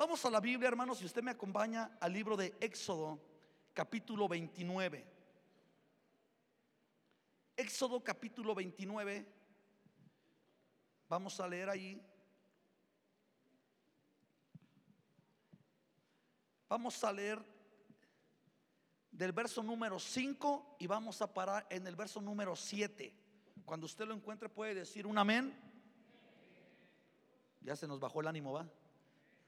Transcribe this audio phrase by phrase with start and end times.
[0.00, 3.20] Vamos a la Biblia, hermanos, si usted me acompaña al libro de Éxodo,
[3.74, 5.06] capítulo 29.
[7.54, 9.26] Éxodo capítulo 29.
[11.06, 12.02] Vamos a leer ahí.
[16.66, 17.38] Vamos a leer
[19.10, 23.14] del verso número 5 y vamos a parar en el verso número 7.
[23.66, 25.54] Cuando usted lo encuentre puede decir un amén.
[27.60, 28.79] Ya se nos bajó el ánimo, ¿va?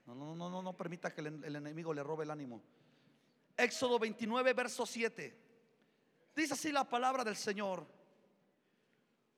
[0.07, 2.63] No, no, no, no, no permita que el, enemigo le robe el ánimo.
[3.57, 5.39] Éxodo 29, verso 7.
[6.35, 7.87] Dice así la palabra del Señor.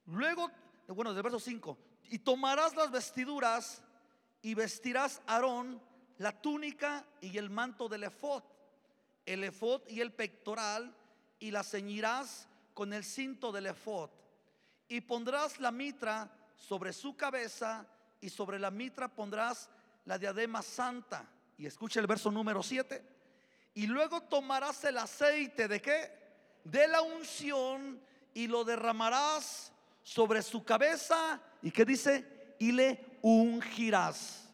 [0.07, 0.51] Luego,
[0.88, 1.79] bueno, del verso 5.
[2.11, 3.83] Y tomarás las vestiduras
[4.43, 5.80] y vestirás a Aarón
[6.19, 8.43] la túnica y el manto del efod,
[9.27, 10.95] el efod y el pectoral,
[11.38, 14.10] y la ceñirás con el cinto del efod.
[14.88, 17.87] Y pondrás la mitra sobre su cabeza,
[18.21, 19.69] y sobre la mitra pondrás
[20.05, 21.29] la diadema santa.
[21.57, 23.05] Y escucha el verso número 7.
[23.75, 26.13] Y luego tomarás el aceite de qué?
[26.65, 28.01] De la unción
[28.33, 31.41] y lo derramarás sobre su cabeza.
[31.63, 32.57] ¿Y qué dice?
[32.59, 34.52] Y le ungirás.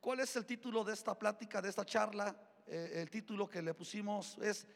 [0.00, 2.34] ¿Cuál es el título de esta plática, de esta charla?
[2.66, 4.66] Eh, el título que le pusimos es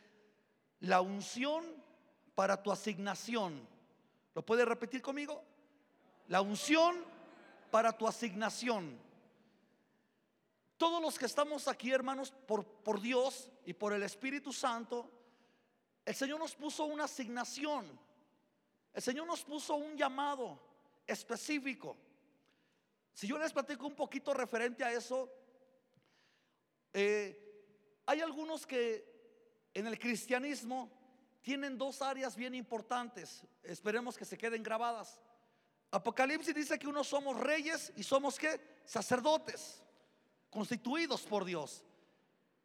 [0.81, 1.65] La unción
[2.35, 3.67] para tu asignación.
[4.35, 5.43] ¿Lo puede repetir conmigo?
[6.29, 6.97] La unción
[7.71, 9.06] para tu asignación.
[10.77, 15.11] Todos los que estamos aquí, hermanos, por, Dios y por el Espíritu Santo,
[16.05, 17.99] el Señor nos puso una asignación.
[18.93, 20.61] El Señor nos puso un llamado
[21.07, 21.97] específico.
[23.15, 25.33] Si yo les platico un poquito referente a eso,
[26.93, 30.91] eh, hay algunos que en el cristianismo
[31.41, 33.43] tienen dos áreas bien importantes.
[33.63, 35.23] Esperemos que se queden grabadas.
[35.91, 39.83] Apocalipsis dice que uno somos reyes y somos que sacerdotes
[40.57, 41.85] constituidos por Dios.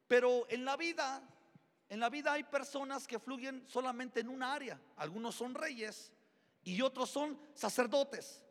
[0.08, 1.22] Pero en la vida,
[1.89, 4.80] en la vida hay personas que fluyen solamente en una área.
[4.95, 6.14] Algunos son reyes
[6.63, 8.46] y otros son sacerdotes.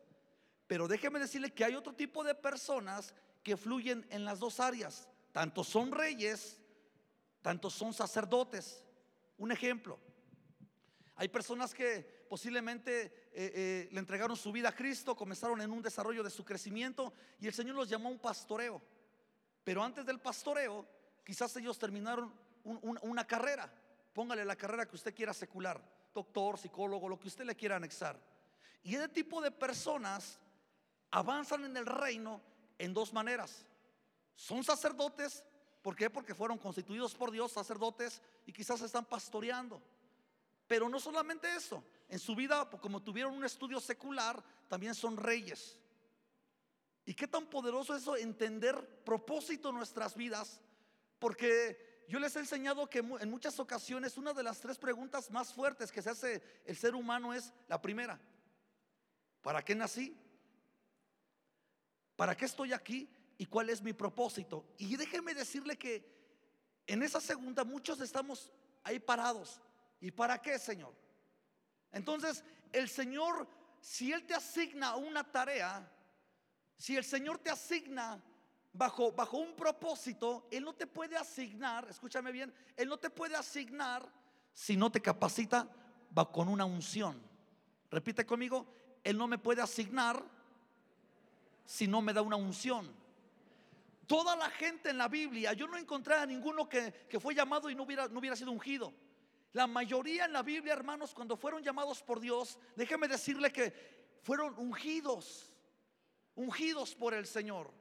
[0.67, 5.09] Pero déjeme decirle que hay otro tipo de personas que fluyen en las dos áreas.
[5.31, 6.59] Tanto son reyes,
[7.41, 8.83] tanto son sacerdotes.
[9.39, 9.97] Un ejemplo.
[11.15, 15.81] Hay personas que posiblemente eh, eh, le entregaron su vida a Cristo, comenzaron en un
[15.81, 19.00] desarrollo de su crecimiento y el Señor los llamó a un pastoreo.
[19.63, 20.85] Pero antes del pastoreo,
[21.23, 22.33] quizás ellos terminaron
[22.63, 23.71] una carrera.
[24.13, 25.81] Póngale la carrera que usted quiera secular,
[26.13, 28.19] doctor, psicólogo, lo que usted le quiera anexar.
[28.83, 30.39] Y ese tipo de personas
[31.11, 32.41] avanzan en el reino
[32.77, 33.65] en dos maneras.
[34.35, 35.43] Son sacerdotes,
[35.81, 36.09] ¿por qué?
[36.09, 39.81] Porque fueron constituidos por Dios sacerdotes y quizás están pastoreando.
[40.67, 45.77] Pero no solamente eso, en su vida, como tuvieron un estudio secular, también son reyes.
[47.11, 48.15] ¿Y qué tan poderoso es eso?
[48.15, 50.61] Entender propósito en nuestras vidas.
[51.19, 55.53] Porque yo les he enseñado que en muchas ocasiones una de las tres preguntas más
[55.53, 58.17] fuertes que se hace el ser humano es la primera.
[59.41, 60.17] ¿Para qué nací?
[62.15, 63.09] ¿Para qué estoy aquí?
[63.37, 64.65] ¿Y cuál es mi propósito?
[64.77, 66.09] Y déjeme decirle que
[66.87, 68.53] en esa segunda muchos estamos
[68.85, 69.59] ahí parados.
[69.99, 70.95] ¿Y para qué, Señor?
[71.91, 72.41] Entonces,
[72.71, 73.49] el Señor,
[73.81, 75.91] si Él te asigna una tarea,
[76.77, 78.21] si el Señor te asigna
[78.73, 83.35] bajo, bajo un propósito, Él no te puede asignar, escúchame bien, Él no te puede
[83.35, 84.07] asignar
[84.53, 85.67] si no te capacita
[86.31, 87.21] con una unción.
[87.89, 88.65] Repite conmigo,
[89.03, 90.23] Él no me puede asignar
[91.65, 92.93] si no me da una unción.
[94.07, 97.69] Toda la gente en la Biblia, yo no encontré a ninguno que, que fue llamado
[97.69, 98.93] y no hubiera, no hubiera sido ungido.
[99.53, 103.73] La mayoría en la Biblia, hermanos, cuando fueron llamados por Dios, déjeme decirle que
[104.21, 105.50] fueron ungidos
[106.35, 107.71] ungidos por el Señor.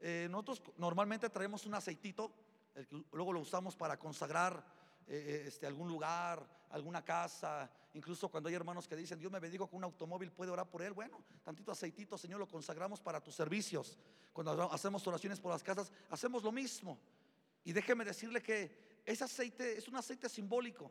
[0.00, 2.32] Eh, nosotros normalmente traemos un aceitito,
[2.74, 4.64] el que luego lo usamos para consagrar
[5.06, 7.70] eh, eh, este, algún lugar, alguna casa.
[7.94, 10.82] Incluso cuando hay hermanos que dicen, Dios me bendigo con un automóvil, puede orar por
[10.82, 10.92] él.
[10.92, 13.98] Bueno, tantito aceitito, Señor, lo consagramos para tus servicios.
[14.32, 16.98] Cuando hacemos oraciones por las casas, hacemos lo mismo.
[17.64, 20.90] Y déjeme decirle que ese aceite es un aceite simbólico.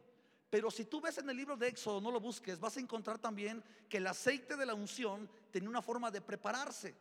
[0.50, 3.20] Pero si tú ves en el libro de Éxodo, no lo busques, vas a encontrar
[3.20, 6.96] también que el aceite de la unción tenía una forma de prepararse.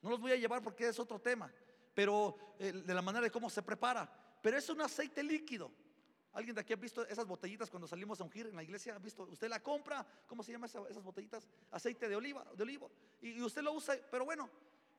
[0.00, 1.52] No los voy a llevar porque es otro tema,
[1.92, 4.08] pero eh, de la manera de cómo se prepara.
[4.40, 5.72] Pero es un aceite líquido.
[6.34, 8.94] ¿Alguien de aquí ha visto esas botellitas cuando salimos a ungir en la iglesia?
[8.94, 9.24] ¿Ha visto?
[9.24, 11.48] Usted la compra, ¿cómo se llama esas botellitas?
[11.70, 12.90] Aceite de oliva, de olivo.
[13.22, 14.50] Y, y usted lo usa, pero bueno,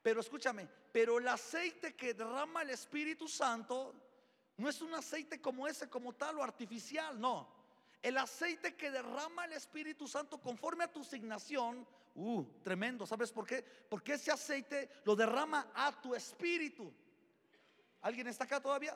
[0.02, 3.94] pero escúchame, pero el aceite que derrama el Espíritu Santo
[4.58, 7.65] no es un aceite como ese, como tal o artificial, no.
[8.06, 13.48] El aceite que derrama el Espíritu Santo conforme a tu asignación, uh, tremendo, ¿sabes por
[13.48, 13.64] qué?
[13.64, 16.94] Porque ese aceite lo derrama a tu espíritu.
[18.02, 18.96] ¿Alguien está acá todavía?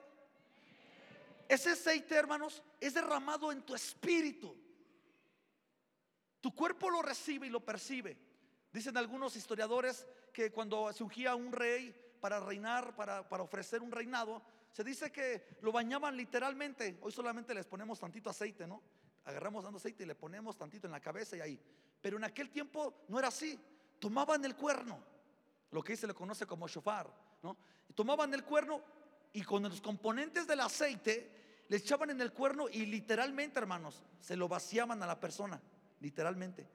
[1.48, 4.56] Ese aceite, hermanos, es derramado en tu espíritu.
[6.40, 8.16] Tu cuerpo lo recibe y lo percibe.
[8.72, 13.92] Dicen algunos historiadores que cuando se ungía un rey para reinar, para, para ofrecer un
[13.92, 16.98] reinado, se dice que lo bañaban literalmente.
[17.02, 18.82] Hoy solamente les ponemos tantito aceite, ¿no?
[19.26, 21.60] Agarramos dando aceite y le ponemos tantito en la cabeza y ahí.
[22.02, 23.60] Pero en aquel tiempo no era así.
[24.00, 25.04] Tomaban el cuerno,
[25.72, 27.12] lo que se le conoce como shofar,
[27.44, 27.58] ¿no?
[27.96, 28.82] tomaban el cuerno
[29.34, 34.36] y con los componentes del aceite le echaban en el cuerno y literalmente, hermanos, se
[34.36, 35.62] lo vaciaban a la persona,
[36.00, 36.68] literalmente.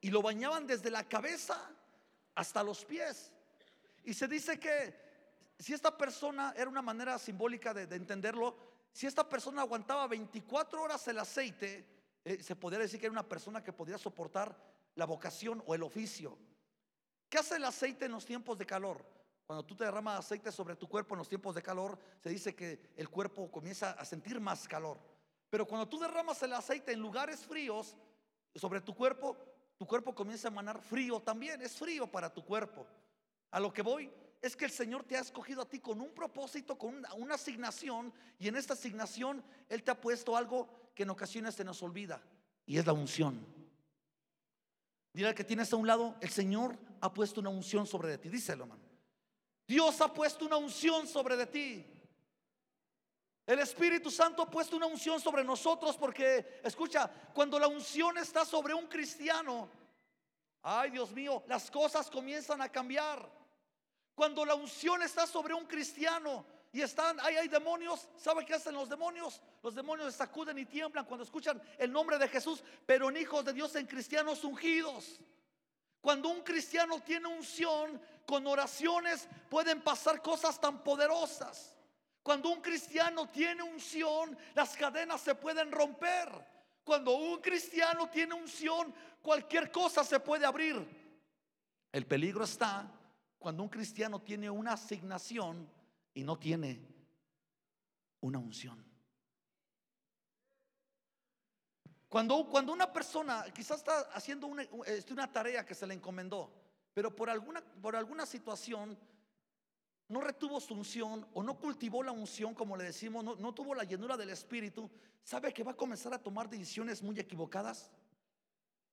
[0.00, 1.70] Y lo bañaban desde la cabeza
[2.34, 3.30] hasta los pies.
[4.04, 5.09] Y se dice que
[5.60, 8.56] si esta persona, era una manera simbólica de, entenderlo,
[8.92, 11.86] si esta persona aguantaba 24 horas el aceite,
[12.24, 14.56] eh, se podría decir que era una persona que podía soportar
[14.94, 16.38] la vocación o el oficio.
[17.28, 19.04] ¿Qué hace el aceite en los tiempos de calor?
[19.46, 22.54] Cuando tú te derramas aceite sobre tu cuerpo en los tiempos de calor, se dice
[22.54, 24.98] que el cuerpo comienza a sentir más calor.
[25.50, 27.96] Pero cuando tú derramas el aceite en lugares fríos
[28.54, 29.36] sobre tu cuerpo,
[29.76, 32.86] tu cuerpo comienza a emanar frío también, es frío para tu cuerpo.
[33.50, 34.10] A lo que voy
[34.40, 38.12] es que el Señor te ha escogido a ti con un propósito, con una, asignación,
[38.38, 42.22] y en esta asignación Él te ha puesto algo que en ocasiones se nos olvida,
[42.64, 43.44] y es la unción.
[45.12, 48.28] Dile que tienes a un lado, el Señor ha puesto una unción sobre de ti,
[48.28, 48.68] díselo.
[49.66, 51.86] Dios ha puesto una unción sobre de ti.
[53.46, 58.44] El Espíritu Santo ha puesto una unción sobre nosotros porque, escucha, cuando la unción está
[58.44, 59.68] sobre un cristiano,
[60.62, 63.39] ay Dios mío, las cosas comienzan a cambiar.
[64.20, 66.44] Cuando la unción está sobre un cristiano
[66.74, 69.40] y están, ahí hay demonios, ¿sabe qué hacen los demonios?
[69.62, 73.54] Los demonios sacuden y tiemblan cuando escuchan el nombre de Jesús, pero en hijos de
[73.54, 75.18] Dios, en cristianos ungidos.
[76.02, 81.74] Cuando un cristiano tiene unción, con oraciones pueden pasar cosas tan poderosas.
[82.22, 86.28] Cuando un cristiano tiene unción, las cadenas se pueden romper.
[86.84, 90.76] Cuando un cristiano tiene unción, cualquier cosa se puede abrir.
[91.90, 92.99] El peligro está
[93.40, 95.66] cuando un cristiano tiene una asignación
[96.12, 96.86] y no tiene
[98.20, 98.84] una unción.
[102.06, 106.52] Cuando, cuando una persona quizás está haciendo una, este, una, tarea que se le encomendó,
[106.92, 108.98] pero por alguna, por alguna situación
[110.08, 113.74] no retuvo su unción o no cultivó la unción, como le decimos, no, no tuvo
[113.74, 114.90] la llenura del Espíritu,
[115.22, 117.90] ¿sabe que va a comenzar a tomar decisiones muy equivocadas?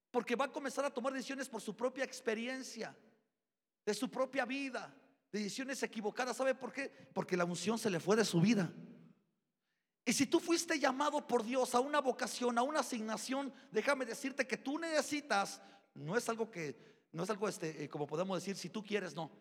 [0.10, 2.96] Porque va a comenzar a tomar decisiones por su propia experiencia
[3.88, 4.94] de su propia vida,
[5.32, 6.36] decisiones equivocadas.
[6.36, 6.90] ¿Sabe por qué?
[7.14, 8.70] Porque la unción se le fue de su vida.
[10.04, 14.46] Y si tú fuiste llamado por Dios a una vocación, a una asignación, déjame decirte
[14.46, 15.62] que tú necesitas,
[15.94, 19.16] no es algo que, no es algo este, eh, como podemos decir, si tú quieres,
[19.16, 19.32] no.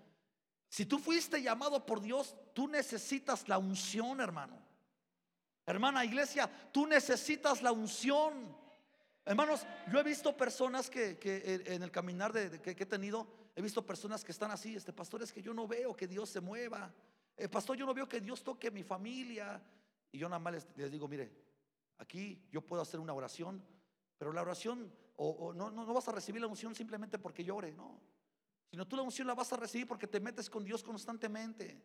[0.68, 4.62] Si tú fuiste llamado por Dios, tú necesitas la unción, hermano.
[5.66, 8.56] Hermana iglesia, tú necesitas la unción.
[9.24, 11.18] Hermanos, yo he visto personas que,
[11.66, 15.22] en el caminar de, que, he tenido, he visto personas que están así, este pastor
[15.22, 16.92] es que yo no veo que Dios se mueva.
[17.34, 19.62] Eh, pastor, yo no veo que Dios toque mi familia.
[20.12, 21.32] Y yo nada más les, digo, mire,
[21.96, 23.64] aquí yo puedo hacer una oración,
[24.18, 27.72] pero la oración, o, no, no, no vas a recibir la unción simplemente porque llore,
[27.72, 27.98] no.
[28.70, 31.82] Sino tú la unción la vas a recibir porque te metes con Dios constantemente.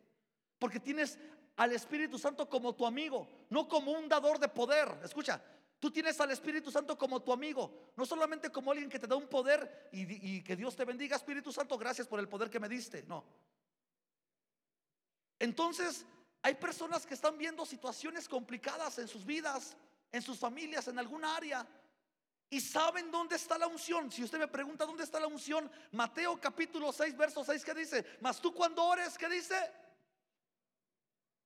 [0.58, 1.18] Porque tienes
[1.56, 5.00] al Espíritu Santo como tu amigo, no como un dador de poder.
[5.02, 5.42] Escucha,
[5.82, 9.16] Tú tienes al Espíritu Santo como tu amigo, no solamente como alguien que te da
[9.16, 12.68] un poder y, que Dios te bendiga, Espíritu Santo, gracias por el poder que me
[12.68, 13.02] diste.
[13.02, 13.24] No.
[15.40, 16.06] Entonces,
[16.40, 19.76] hay personas que están viendo situaciones complicadas en sus vidas,
[20.12, 21.66] en sus familias, en alguna área.
[22.48, 24.08] Y saben dónde está la unción.
[24.12, 28.06] Si usted me pregunta dónde está la unción, Mateo capítulo 6, verso 6, ¿qué dice?
[28.20, 29.56] Mas tú cuando ores, ¿qué dice?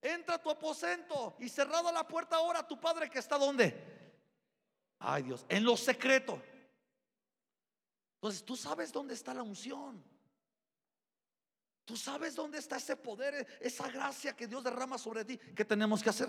[0.03, 3.96] Entra a tu aposento y cerrada la puerta ahora a tu padre que está donde?
[4.99, 6.43] Ay Dios, en lo secreto.
[8.15, 10.03] Entonces tú sabes dónde está la unción.
[11.85, 15.39] Tú sabes dónde está ese poder, esa gracia que Dios derrama sobre ti.
[15.39, 16.29] ¿Qué tenemos que hacer?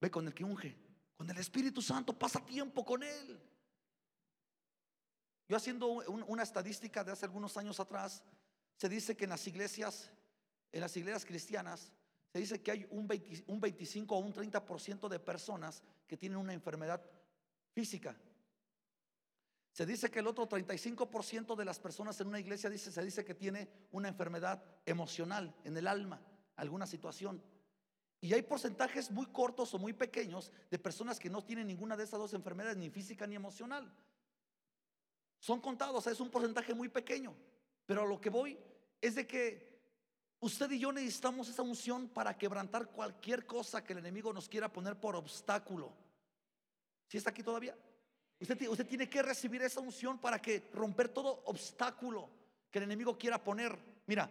[0.00, 0.74] Ve con el que unge,
[1.14, 3.40] con el Espíritu Santo, pasa tiempo con Él.
[5.46, 8.24] Yo haciendo una estadística de hace algunos años atrás,
[8.76, 10.10] se dice que en las iglesias,
[10.72, 11.92] en las iglesias cristianas,
[12.32, 13.06] se dice que hay un,
[13.46, 17.04] un 25 o un 30% de personas que tienen una enfermedad
[17.72, 18.16] física.
[19.72, 23.24] Se dice que el otro 35% de las personas en una iglesia dice, se dice
[23.24, 26.20] que tiene una enfermedad emocional en el alma,
[26.56, 27.42] alguna situación.
[28.20, 32.04] Y hay porcentajes muy cortos o muy pequeños de personas que no tienen ninguna de
[32.04, 33.92] esas dos enfermedades, ni física ni emocional.
[35.40, 37.34] Son contados, es un porcentaje muy pequeño.
[37.86, 38.58] Pero a lo que voy
[39.00, 39.72] es de que
[40.42, 44.72] Usted y yo necesitamos esa unción para quebrantar cualquier cosa que el enemigo nos quiera
[44.72, 45.92] poner por obstáculo.
[47.12, 47.76] ¿Sí está aquí todavía?
[48.40, 52.30] Usted, tiene que recibir esa unción para que romper todo obstáculo
[52.70, 53.78] que el enemigo quiera poner.
[54.06, 54.30] Mira,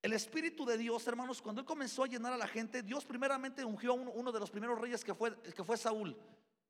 [0.00, 3.62] el Espíritu de Dios, hermanos, cuando Él comenzó a llenar a la gente, Dios primeramente
[3.62, 6.16] ungió a uno, de los primeros reyes que fue, que fue Saúl.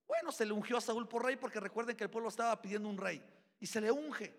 [0.09, 2.89] Bueno, se le ungió a Saúl por rey porque recuerden que el pueblo estaba pidiendo
[2.89, 3.23] un rey.
[3.61, 4.35] Y se le unge.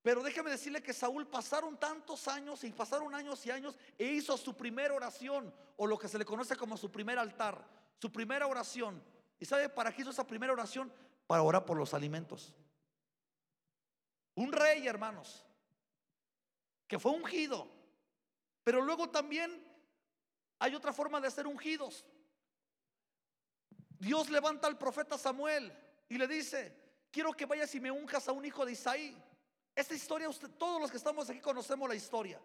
[0.00, 4.34] Pero déjeme decirle que Saúl pasaron tantos años y pasaron años y años e hizo
[4.38, 8.46] su primera oración, o lo que se le conoce como su primer altar, su primera
[8.46, 9.02] oración.
[9.38, 10.92] ¿Y sabe para qué hizo esa primera oración?
[11.26, 12.54] Para orar por los alimentos.
[14.34, 15.44] Un rey, hermanos,
[16.86, 17.68] que fue ungido.
[18.64, 19.64] Pero luego también
[20.58, 22.04] hay otra forma de ser ungidos.
[23.98, 25.72] Dios levanta al profeta Samuel
[26.08, 26.76] y le dice,
[27.10, 29.16] quiero que vayas y me unjas a un hijo de Isaí.
[29.74, 32.40] Esta historia, usted, todos los que estamos aquí conocemos la historia.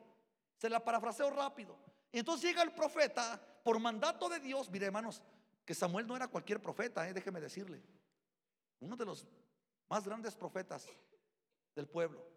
[0.57, 1.77] Se la parafraseo rápido.
[2.11, 4.69] Y entonces llega el profeta por mandato de Dios.
[4.69, 5.21] Mire, hermanos,
[5.65, 7.81] que Samuel no era cualquier profeta, eh, déjeme decirle.
[8.79, 9.27] Uno de los
[9.89, 10.87] más grandes profetas
[11.75, 12.33] del pueblo.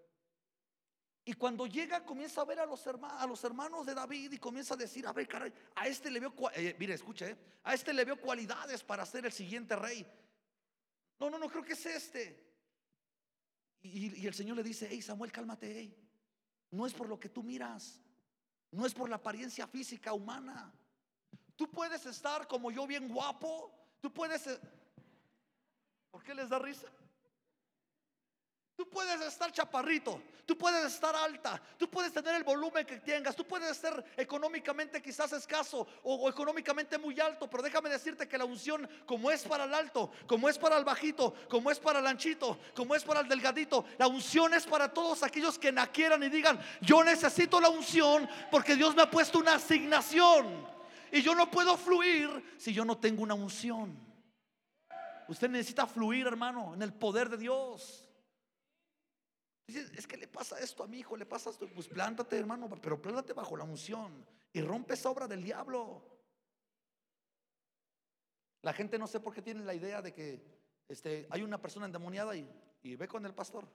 [1.28, 5.04] Y cuando llega comienza a ver a los, hermanos, de David y comienza a decir,
[5.08, 8.20] a ver, caray, a este le veo, eh, mire, escuche, eh, a este le veo
[8.20, 10.06] cualidades para ser el siguiente rey.
[11.18, 12.46] No, no, no creo que es este.
[13.82, 15.96] Y, el Señor le dice, hey Samuel, cálmate,
[16.70, 18.00] no es por lo que tú miras,
[18.70, 20.72] no es por la apariencia física humana.
[21.56, 24.46] Tú puedes estar como yo bien guapo, tú puedes...
[24.46, 24.60] Eh,
[26.10, 26.86] ¿Por qué les da risa?
[28.76, 33.34] Tú puedes estar chaparrito, tú puedes estar alta, tú puedes tener el volumen que tengas,
[33.34, 38.44] tú puedes ser económicamente quizás escaso o, económicamente muy alto, pero déjame decirte que la
[38.44, 42.06] unción, como es para el alto, como es para el bajito, como es para el
[42.06, 46.22] anchito, como es para el delgadito, la unción es para todos aquellos que la quieran
[46.22, 50.75] y digan, yo necesito la unción porque Dios me ha puesto una asignación
[51.12, 53.96] y yo no puedo fluir si yo no tengo una unción.
[55.28, 58.08] Usted necesita fluir, hermano, en el poder de Dios.
[59.66, 61.68] Dice, es que le pasa esto a mi hijo, le pasa esto.
[61.74, 66.02] Pues plántate, hermano, pero plántate bajo la unción y rompe esa obra del diablo.
[68.62, 70.42] La gente no sé por qué tiene la idea de que
[70.88, 72.48] este, hay una persona endemoniada y,
[72.82, 73.68] y ve con el pastor.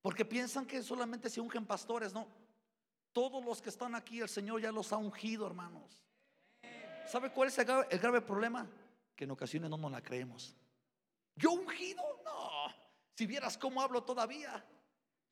[0.00, 2.43] Porque piensan que solamente se ungen pastores, no.
[3.14, 6.02] Todos los que están aquí, el Señor ya los ha ungido, hermanos.
[7.06, 8.68] ¿Sabe cuál es el grave, problema?
[9.14, 10.56] Que en ocasiones no nos la creemos.
[11.36, 12.02] ¿Yo ungido?
[12.24, 12.74] No.
[13.14, 14.64] Si vieras cómo hablo todavía.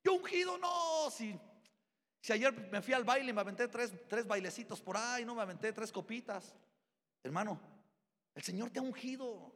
[0.01, 1.11] Yo ungido, no.
[1.11, 1.37] Si,
[2.21, 5.35] si ayer me fui al baile y me aventé tres, tres bailecitos por ahí, no
[5.35, 6.55] me aventé tres copitas.
[7.21, 7.59] Hermano,
[8.33, 9.53] el Señor te ha ungido.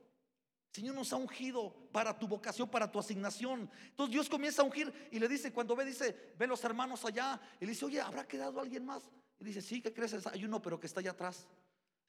[0.71, 3.69] Señor nos ha ungido para tu vocación, para tu asignación.
[3.89, 7.39] Entonces Dios comienza a ungir y le dice, cuando ve, dice, ve los hermanos allá.
[7.59, 9.09] Y le dice, oye, ¿habrá quedado alguien más?
[9.39, 10.25] Y dice, sí, ¿qué crees?
[10.27, 11.47] Hay uno, pero que está allá atrás.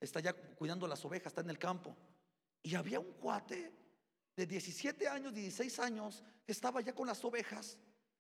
[0.01, 1.97] Está allá cuidando las ovejas, está en el campo.
[2.63, 3.73] Y había un cuate
[4.37, 7.79] de 17 años, 16 años, que estaba ya con las ovejas,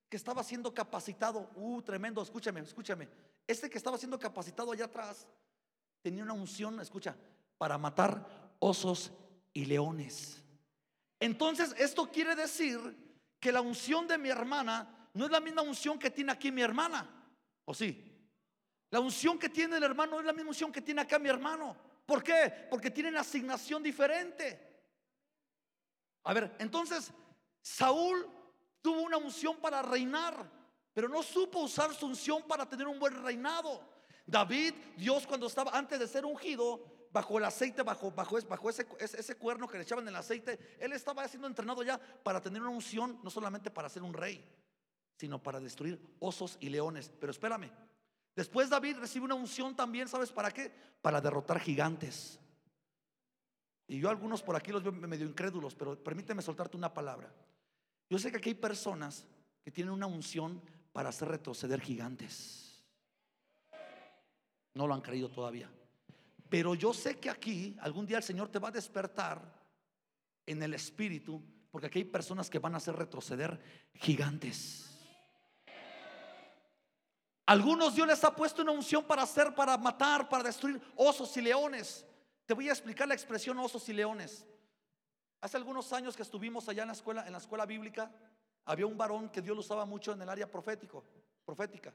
[0.08, 1.50] que estaba siendo capacitado.
[1.54, 3.08] Uh, tremendo, escúchame, escúchame.
[3.46, 5.26] Este que estaba siendo capacitado allá atrás
[6.02, 7.16] tenía una unción, escucha,
[7.56, 9.12] para matar osos
[9.58, 10.40] y leones.
[11.18, 12.78] Entonces, esto quiere decir
[13.40, 16.62] que la unción de mi hermana no es la misma unción que tiene aquí mi
[16.62, 17.10] hermana,
[17.64, 18.04] ¿o sí?
[18.90, 21.28] La unción que tiene el hermano no es la misma unción que tiene acá mi
[21.28, 21.76] hermano.
[22.06, 22.68] ¿Por qué?
[22.70, 24.64] Porque tienen asignación diferente.
[26.22, 27.12] A ver, entonces
[27.60, 28.30] Saúl
[28.80, 30.48] tuvo una unción para reinar,
[30.92, 33.82] pero no supo usar su unción para tener un buen reinado.
[34.24, 38.86] David, Dios cuando estaba antes de ser ungido, bajo el aceite, bajo, bajo, bajo ese,
[38.98, 42.70] ese, cuerno que le echaban el aceite, él estaba siendo entrenado ya para tener una
[42.70, 44.44] unción, no solamente para ser un rey,
[45.16, 47.10] sino para destruir osos y leones.
[47.20, 47.70] Pero espérame,
[48.34, 50.72] después David recibe una unción también, ¿sabes para qué?
[51.00, 52.38] Para derrotar gigantes.
[53.86, 57.32] Y yo algunos por aquí los veo medio incrédulos, pero permíteme soltarte una palabra.
[58.10, 59.26] Yo sé que aquí hay personas
[59.64, 60.62] que tienen una unción
[60.92, 62.84] para hacer retroceder gigantes.
[64.74, 65.70] No lo han creído todavía.
[66.48, 69.40] Pero yo sé que aquí algún día el Señor te va a despertar
[70.46, 73.60] en el espíritu, porque aquí hay personas que van a hacer retroceder
[73.94, 74.86] gigantes.
[77.44, 81.42] Algunos Dios les ha puesto una unción para hacer, para matar, para destruir osos y
[81.42, 82.04] leones.
[82.44, 84.46] Te voy a explicar la expresión osos y leones.
[85.40, 88.10] Hace algunos años que estuvimos allá en la escuela, en la escuela bíblica,
[88.64, 91.04] había un varón que Dios lo usaba mucho en el área profético,
[91.44, 91.94] profética.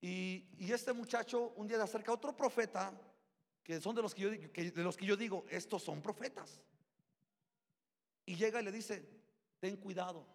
[0.00, 2.92] Y, este muchacho un día le acerca a otro profeta,
[3.62, 6.60] que son de los que, yo, de los que yo digo, estos son profetas.
[8.24, 9.06] Y llega y le dice,
[9.58, 10.26] ten cuidado,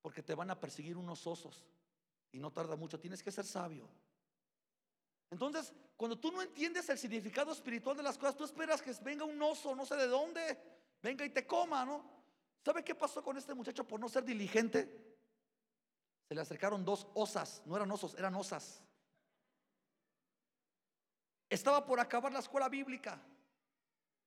[0.00, 1.64] Porque te van a perseguir unos osos
[2.32, 2.98] y no tarda mucho.
[2.98, 3.88] Tienes que ser sabio.
[5.30, 9.24] Entonces, cuando tú no entiendes el significado espiritual de las cosas, tú esperas que venga
[9.24, 10.58] un oso, no sé de dónde,
[11.00, 12.04] venga y te coma, ¿no?
[12.64, 15.11] ¿Sabe qué pasó con este muchacho por no ser diligente?
[16.32, 18.82] Se le acercaron dos osas, no eran osos, eran osas.
[21.50, 23.20] Estaba por acabar la escuela bíblica.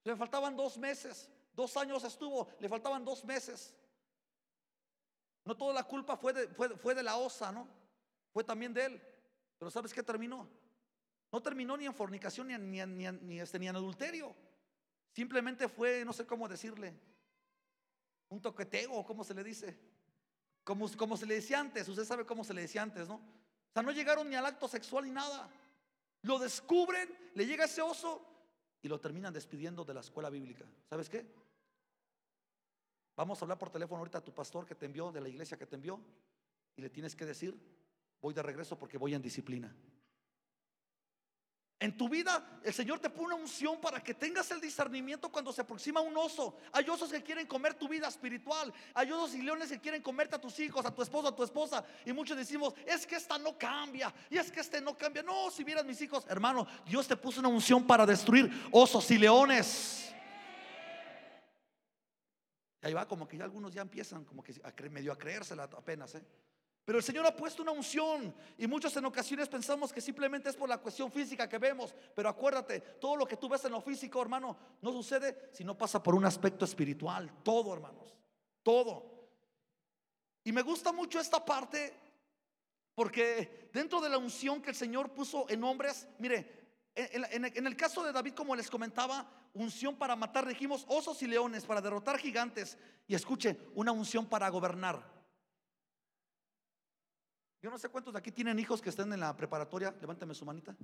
[0.03, 1.27] Le faltaban dos meses.
[1.55, 3.75] Dos años estuvo, le faltaban dos meses.
[5.45, 7.67] No toda la culpa fue de, la osa, ¿no?
[8.31, 9.01] Fue también de él.
[9.57, 10.47] Pero ¿sabes qué terminó?
[11.31, 14.35] No terminó ni en fornicación ni en, este, ni en adulterio.
[15.12, 16.93] Simplemente fue, no sé cómo decirle,
[18.29, 19.94] un toqueteo, ¿cómo se le dice?
[20.65, 23.15] Como, como se le decía antes, usted sabe cómo se le decía antes, ¿no?
[23.15, 25.48] O sea, no llegaron ni al acto sexual ni nada.
[26.24, 28.25] Lo descubren, le llega ese oso
[28.81, 30.65] y lo terminan despidiendo de la escuela bíblica.
[30.89, 31.24] ¿Sabes qué?
[33.15, 35.55] Vamos a hablar por teléfono ahorita a tu pastor que te envió, de la iglesia
[35.55, 36.01] que te envió,
[36.75, 37.55] y le tienes que decir,
[38.19, 39.74] voy de regreso porque voy en disciplina.
[41.85, 45.53] En tu vida el Señor te pone una unción para que tengas el discernimiento cuando
[45.53, 46.57] se aproxima un oso.
[46.71, 48.73] Hay osos que quieren comer tu vida espiritual.
[48.95, 51.43] Hay osos y leones que quieren comerte a tus hijos, a tu esposo, a tu
[51.43, 51.85] esposa.
[52.03, 54.11] Y muchos decimos, es que esta no cambia.
[54.31, 55.21] Y es que este no cambia.
[55.21, 59.19] No, si vieras mis hijos, hermano, Dios te puso una unción para destruir osos y
[59.19, 60.11] leones.
[62.81, 64.55] Y ahí va, como que ya algunos ya empiezan como que
[64.89, 66.15] medio a creérsela apenas.
[66.15, 66.23] ¿eh?
[66.85, 70.55] Pero el Señor ha puesto una unción y muchos en ocasiones pensamos que simplemente es
[70.55, 71.95] por la cuestión física que vemos.
[72.15, 75.75] Pero acuérdate, todo lo que tú ves en lo físico, hermano, no sucede si no
[75.75, 77.31] pasa por un aspecto espiritual.
[77.43, 78.15] Todo, hermanos,
[78.61, 79.15] todo.
[80.43, 81.91] Y me gusta mucho esta parte
[82.93, 88.03] porque dentro de la unción que el Señor puso en hombres, mire, en, el caso
[88.03, 92.77] de David, como les comentaba, unción para matar, dijimos, osos y leones, para derrotar gigantes.
[93.07, 95.14] Y escuche, una unción para gobernar.
[97.65, 100.45] Yo no sé cuántos de aquí tienen hijos que estén en la preparatoria, levánteme su
[100.45, 100.75] manita.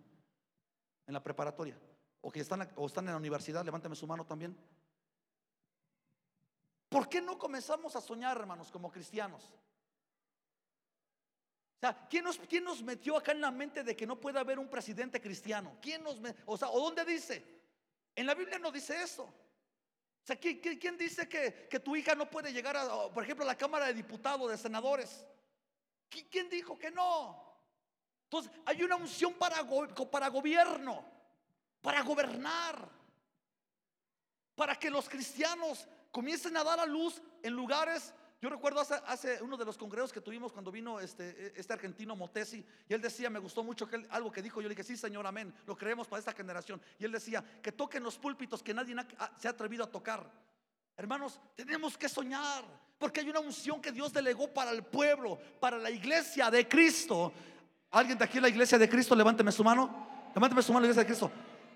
[1.05, 1.79] En la preparatoria.
[2.21, 4.57] O que están, o están en la universidad, levánteme su mano también.
[6.89, 9.43] ¿Por qué no comenzamos a soñar, hermanos, como cristianos?
[11.75, 14.39] O sea, ¿quién nos, ¿quién nos metió acá en la mente de que no puede
[14.39, 15.77] haber un presidente cristiano?
[15.79, 17.61] ¿Quién nos O sea, ¿o dónde dice?
[18.15, 19.25] En la Biblia no dice eso.
[19.25, 23.45] O sea, ¿quién, quién dice que, que, tu hija no puede llegar, a, por ejemplo,
[23.45, 25.27] a la Cámara de Diputados, de Senadores?
[26.29, 27.51] ¿Quién dijo que no?
[28.25, 29.61] Entonces, hay una unción para,
[30.29, 31.05] gobierno,
[31.81, 32.89] para gobernar,
[34.55, 38.13] para que los cristianos comiencen a dar a luz en lugares.
[38.41, 42.65] Yo recuerdo hace, uno de los congresos que tuvimos cuando vino este, este argentino Motesi,
[42.87, 45.27] y él decía, me gustó mucho que algo que dijo, yo le dije, sí, Señor,
[45.27, 46.81] amén, lo creemos para esta generación.
[46.99, 48.95] Y él decía, que toquen los púlpitos que nadie
[49.37, 50.29] se ha atrevido a tocar.
[50.95, 52.63] Hermanos, tenemos que soñar,
[53.01, 57.33] porque hay una unción que Dios delegó para el pueblo, para la iglesia de Cristo.
[57.89, 59.15] ¿Alguien de aquí en la iglesia de Cristo?
[59.15, 60.07] Levánteme su mano.
[60.35, 61.31] Levánteme su mano, iglesia de Cristo.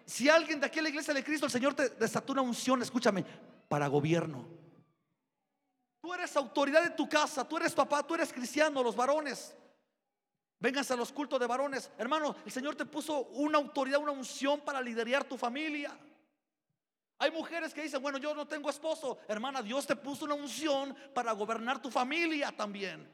[0.05, 2.79] Si alguien de aquí en la iglesia de Cristo, el Señor te desató una unción,
[2.83, 3.25] escúchame,
[3.67, 4.47] para gobierno.
[5.99, 9.55] Tú eres autoridad de tu casa, tú eres papá, tú eres cristiano, los varones.
[10.59, 11.89] Vénganse a los cultos de varones.
[11.97, 15.91] Hermano, el Señor te puso una autoridad, una unción para liderar tu familia.
[17.17, 19.19] Hay mujeres que dicen, bueno, yo no tengo esposo.
[19.27, 23.09] Hermana, Dios te puso una unción para gobernar tu familia también.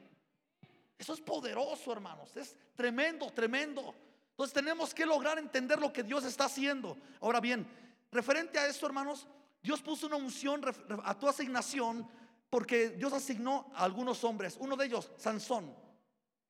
[0.98, 2.36] Eso es poderoso, hermanos.
[2.36, 3.94] Es tremendo, tremendo.
[4.30, 6.96] Entonces tenemos que lograr entender lo que Dios está haciendo.
[7.20, 7.66] Ahora bien,
[8.10, 9.26] referente a esto, hermanos,
[9.62, 10.62] Dios puso una unción
[11.04, 12.08] a tu asignación
[12.50, 14.56] porque Dios asignó a algunos hombres.
[14.58, 15.74] Uno de ellos, Sansón.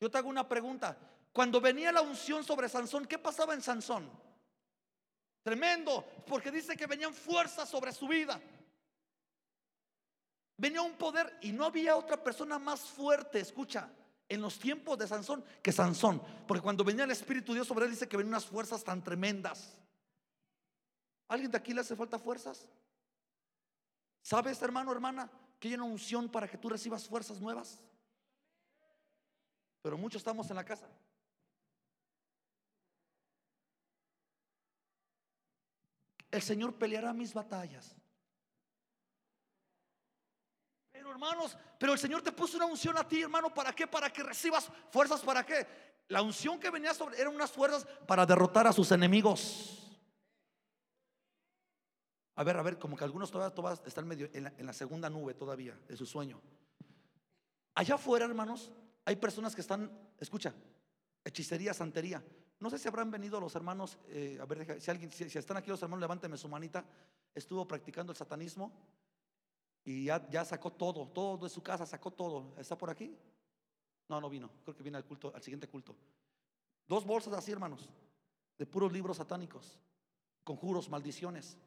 [0.00, 0.96] Yo te hago una pregunta.
[1.32, 4.10] Cuando venía la unción sobre Sansón, ¿qué pasaba en Sansón?
[5.42, 8.40] Tremendo, porque dice que venían fuerzas sobre su vida.
[10.56, 13.88] Venía un poder y no había otra persona más fuerte, escucha,
[14.28, 16.22] en los tiempos de Sansón que Sansón.
[16.46, 19.02] Porque cuando venía el Espíritu de Dios sobre él, dice que venían unas fuerzas tan
[19.02, 19.76] tremendas.
[21.26, 22.68] ¿Alguien de aquí le hace falta fuerzas?
[24.22, 25.28] ¿Sabes, hermano, hermana,
[25.58, 27.80] que hay una unción para que tú recibas fuerzas nuevas?
[29.82, 30.86] Pero muchos estamos en la casa.
[36.32, 37.94] El Señor peleará mis batallas.
[40.90, 43.86] Pero hermanos, pero el Señor te puso una unción a ti, hermano, ¿para qué?
[43.86, 45.66] Para que recibas fuerzas, ¿para qué?
[46.08, 49.78] La unción que venía sobre eran unas fuerzas para derrotar a sus enemigos.
[52.34, 55.78] A ver, a ver, como que algunos todavía, están medio en la, segunda nube todavía
[55.86, 56.40] de su sueño.
[57.74, 58.72] Allá afuera, hermanos,
[59.04, 60.54] hay personas que están, escucha,
[61.24, 62.22] hechicería, santería.
[62.62, 65.68] No sé si habrán venido los hermanos, eh, a ver, si, alguien, si, están aquí
[65.68, 66.84] los hermanos, levánteme su manita.
[67.34, 68.70] Estuvo practicando el satanismo
[69.84, 72.54] y ya, sacó todo, todo de su casa, sacó todo.
[72.56, 73.18] ¿Está por aquí?
[74.08, 74.48] No, no vino.
[74.62, 75.96] Creo que viene al culto, al siguiente culto.
[76.86, 77.88] Dos bolsas así, hermanos,
[78.56, 79.80] de puros libros satánicos,
[80.44, 81.58] conjuros, maldiciones.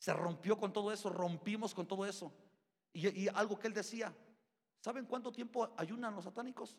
[0.00, 2.32] Se rompió con todo eso, rompimos con todo eso.
[2.92, 4.12] Y algo que él decía,
[4.80, 6.76] ¿saben cuánto tiempo ayunan los satánicos?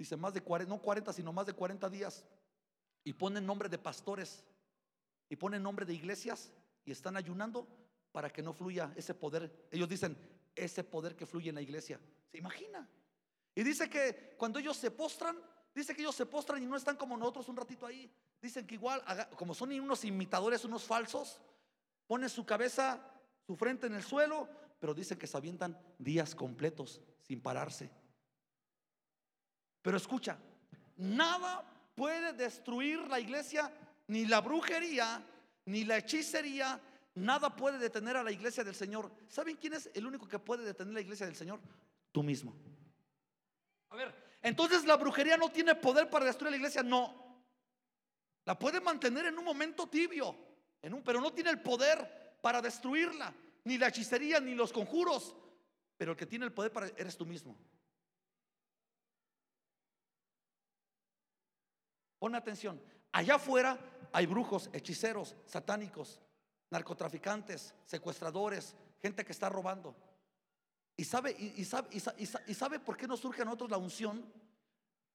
[0.00, 2.24] Dice más de 40, no 40, sino más de 40 días.
[3.04, 4.42] Y ponen nombre de pastores
[5.28, 6.54] y ponen nombre de iglesias
[6.86, 7.68] y están ayunando
[8.10, 9.68] para que no fluya ese poder.
[9.70, 10.16] Ellos dicen,
[10.56, 12.00] ese poder que fluye en la iglesia.
[12.30, 12.88] ¿Se imagina?
[13.54, 15.36] Y dice que cuando ellos se postran,
[15.74, 18.10] dice que ellos se postran y no están como nosotros un ratito ahí.
[18.40, 19.02] Dicen que igual,
[19.36, 21.42] como son unos imitadores, unos falsos,
[22.06, 23.06] ponen su cabeza,
[23.46, 27.99] su frente en el suelo, pero dicen que se avientan días completos sin pararse.
[29.82, 30.38] Pero escucha,
[30.96, 31.64] nada
[31.94, 33.72] puede destruir la iglesia,
[34.08, 35.24] ni la brujería,
[35.66, 36.80] ni la hechicería,
[37.14, 39.10] nada puede detener a la iglesia del Señor.
[39.28, 41.60] ¿Saben quién es el único que puede detener la iglesia del Señor?
[42.12, 42.54] Tú mismo.
[43.90, 47.42] A ver, entonces la brujería no tiene poder para destruir la iglesia, no.
[48.44, 50.36] La puede mantener en un momento tibio,
[50.82, 53.32] en un, pero no tiene el poder para destruirla,
[53.64, 55.34] ni la hechicería, ni los conjuros.
[55.96, 57.56] Pero el que tiene el poder para eres tú mismo.
[62.20, 62.80] Pon atención.
[63.10, 63.78] Allá afuera
[64.12, 66.20] hay brujos, hechiceros, satánicos,
[66.70, 69.96] narcotraficantes, secuestradores, gente que está robando.
[70.96, 71.88] ¿Y sabe, y, sabe,
[72.46, 74.22] y, sabe, por qué nos surge a nosotros la unción?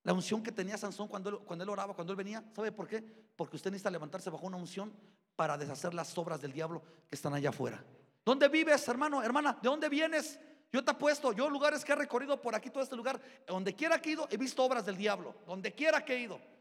[0.02, 2.44] La unción que tenía Sansón cuando él, cuando él oraba, cuando él venía.
[2.56, 3.04] ¿Sabe por qué?
[3.36, 4.91] Porque usted necesita levantarse bajo una unción
[5.36, 7.84] para deshacer las obras del diablo que están allá afuera.
[8.24, 9.60] ¿Dónde vives, hermano, hermana?
[9.62, 10.39] ¿De dónde vienes?
[10.74, 14.02] Yo te apuesto, yo lugares que he recorrido por aquí, todo este lugar, donde quiera
[14.02, 15.36] que he ido, he visto obras del diablo.
[15.46, 16.55] Donde quiera que he ido.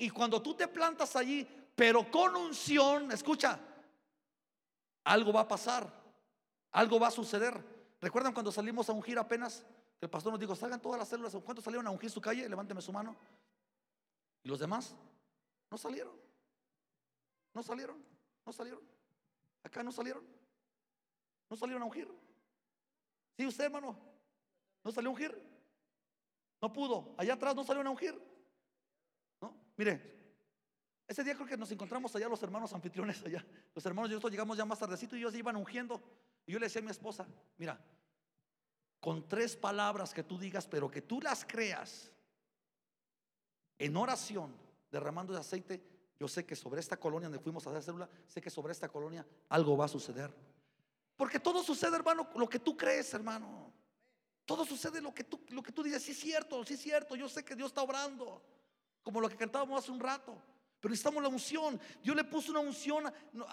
[0.00, 3.60] Y cuando tú te plantas allí, pero con unción, escucha,
[5.04, 5.92] algo va a pasar,
[6.72, 7.62] algo va a suceder.
[8.00, 9.62] ¿Recuerdan cuando salimos a ungir apenas?
[10.00, 11.36] El pastor nos dijo, salgan todas las células.
[11.44, 12.48] ¿Cuántos salieron a ungir su calle?
[12.48, 13.14] Levánteme su mano.
[14.42, 14.94] ¿Y los demás?
[15.70, 16.14] No salieron.
[17.52, 18.02] No salieron.
[18.46, 18.80] No salieron.
[19.62, 20.24] Acá no salieron.
[21.50, 22.08] No salieron a ungir.
[23.36, 23.98] Sí, usted, hermano.
[24.82, 25.50] No salió a ungir.
[26.62, 27.14] No pudo.
[27.18, 28.29] Allá atrás no salió a ungir.
[29.80, 29.98] Mire,
[31.08, 33.42] ese día creo que nos encontramos allá los hermanos anfitriones allá.
[33.74, 36.02] Los hermanos y nosotros llegamos ya más tardecito y ellos iban ungiendo.
[36.44, 37.82] Y yo le decía a mi esposa, mira,
[39.00, 42.12] con tres palabras que tú digas, pero que tú las creas
[43.78, 44.54] en oración,
[44.92, 45.82] derramando de aceite,
[46.18, 48.90] yo sé que sobre esta colonia donde fuimos a hacer célula, sé que sobre esta
[48.90, 50.30] colonia algo va a suceder.
[51.16, 53.72] Porque todo sucede, hermano, lo que tú crees, hermano.
[54.44, 57.16] Todo sucede lo que tú, lo que tú dices, sí es cierto, sí es cierto,
[57.16, 58.42] yo sé que Dios está obrando
[59.02, 60.40] como lo que cantábamos hace un rato.
[60.80, 61.78] Pero necesitamos la unción.
[62.02, 63.12] Dios le puso una unción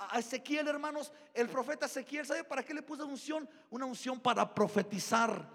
[0.10, 1.12] a Ezequiel, hermanos.
[1.34, 3.50] El profeta Ezequiel, ¿sabe para qué le puso unción?
[3.70, 5.50] Una unción para profetizar.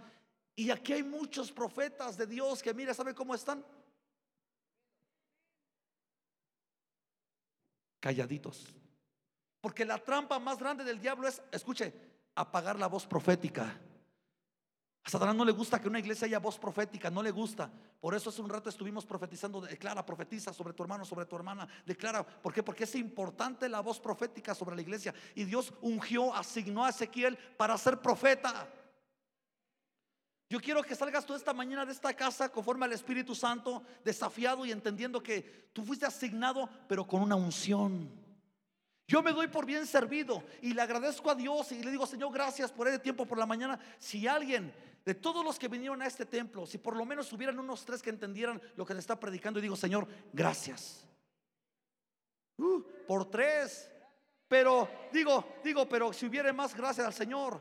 [0.55, 3.65] Y aquí hay muchos profetas de Dios que, mira, ¿sabe cómo están?
[8.01, 8.67] Calladitos.
[9.63, 11.95] Porque la trampa más grande del diablo es, escuche,
[12.35, 13.81] apagar la voz profética.
[15.05, 17.69] A Satanás no le gusta que una iglesia haya voz profética, no le gusta.
[18.01, 21.67] Por eso hace un rato estuvimos profetizando, declara, profetiza sobre tu hermano, sobre tu hermana,
[21.85, 22.25] declara.
[22.25, 22.62] ¿Por qué?
[22.62, 25.12] Porque es importante la voz profética sobre la iglesia.
[25.35, 28.69] Y Dios ungió, asignó a Ezequiel para ser profeta.
[30.49, 34.65] Yo quiero que salgas tú esta mañana de esta casa conforme al Espíritu Santo, desafiado
[34.65, 38.09] y entendiendo que tú fuiste asignado, pero con una unción.
[39.09, 42.33] Yo me doy por bien servido y le agradezco a Dios y le digo, Señor,
[42.33, 43.81] gracias por ese tiempo por la mañana.
[43.99, 44.73] Si alguien
[45.05, 48.03] de todos los que vinieron a este templo, si por lo menos hubieran unos tres
[48.03, 51.07] que entendieran lo que le está predicando, y digo, Señor, gracias.
[52.57, 53.91] Uh, por tres.
[54.47, 57.61] Pero digo, digo, pero si hubiera más, gracias al Señor.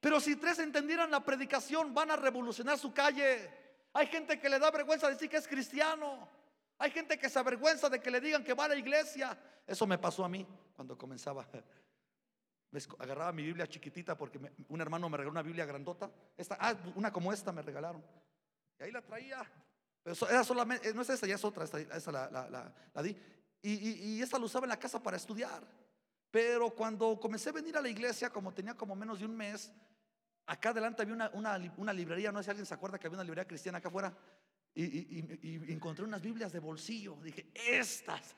[0.00, 3.50] Pero si tres entendieran la predicación, van a revolucionar su calle.
[3.92, 6.28] Hay gente que le da vergüenza decir que es cristiano.
[6.78, 9.38] Hay gente que se avergüenza de que le digan que va a la iglesia.
[9.66, 11.46] Eso me pasó a mí cuando comenzaba
[12.98, 16.10] agarraba mi Biblia chiquitita porque un hermano me regaló una Biblia grandota.
[16.36, 18.04] Esta, ah, una como esta me regalaron.
[18.78, 19.44] Y ahí la traía.
[20.02, 23.16] Pero era solamente, no es esta, ya es otra, esta, la, di.
[23.62, 25.62] Y, y, esta la usaba en la casa para estudiar.
[26.30, 29.72] Pero cuando comencé a venir a la iglesia, como tenía como menos de un mes,
[30.46, 33.24] acá adelante había una, una, librería, no sé si alguien se acuerda que había una
[33.24, 34.14] librería cristiana acá afuera.
[34.74, 37.16] Y, encontré unas Biblias de bolsillo.
[37.22, 38.34] Dije, estas.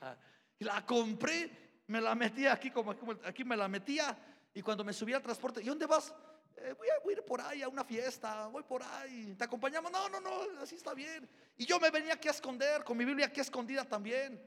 [0.58, 2.94] Y la compré me la metía aquí, como,
[3.24, 4.16] aquí me la metía.
[4.54, 6.14] Y cuando me subía al transporte, ¿y dónde vas?
[6.56, 9.92] Eh, voy, a, ir por ahí a una fiesta, voy por ahí, te acompañamos.
[9.92, 11.28] No, no, no, así está bien.
[11.56, 14.40] Y yo me venía aquí a esconder, con mi Biblia aquí escondida también.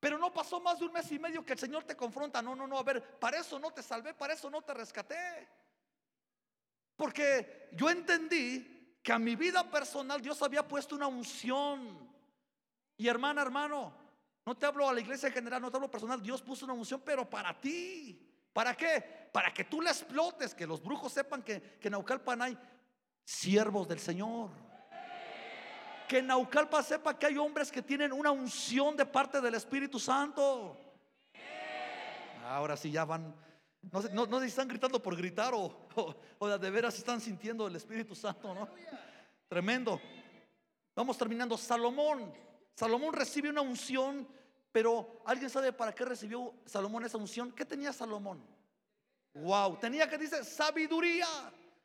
[0.00, 2.40] Pero no pasó más de un mes y medio que el Señor te confronta.
[2.40, 5.48] No, no, no, a ver, para eso no te salvé, para eso no te rescaté.
[6.96, 12.10] Porque yo entendí que a mi vida personal Dios había puesto una unción.
[12.96, 14.05] Y hermana, hermano,
[14.46, 16.74] no te hablo a la iglesia en general, no te hablo personal, Dios puso una
[16.74, 18.22] unción, pero para ti.
[18.52, 19.28] ¿Para qué?
[19.32, 22.58] Para que tú la explotes, que los brujos sepan que, que en Naucalpan hay
[23.24, 24.50] siervos del Señor.
[26.08, 29.98] Que en Naucalpan sepa que hay hombres que tienen una unción de parte del Espíritu
[29.98, 30.78] Santo.
[32.44, 33.34] Ahora sí ya van,
[33.90, 35.88] no sé, si están gritando por gritar o,
[36.38, 38.68] o, de veras están sintiendo el Espíritu Santo, ¿no?
[39.48, 40.00] Tremendo.
[40.94, 41.58] Vamos terminando.
[41.58, 42.45] Salomón.
[42.76, 44.28] Salomón recibe una unción,
[44.70, 47.50] pero ¿alguien sabe para qué recibió Salomón esa unción?
[47.52, 48.44] ¿Qué tenía Salomón?
[49.32, 51.26] Wow, tenía que dice sabiduría.